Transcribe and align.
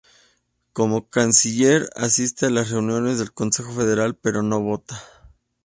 Como 0.73 1.11
canciller, 1.11 1.87
asiste 1.95 2.47
a 2.47 2.49
las 2.49 2.71
reuniones 2.71 3.19
del 3.19 3.33
Consejo 3.33 3.71
Federal 3.73 4.15
pero 4.15 4.41
no 4.41 4.59
vota. 4.59 4.99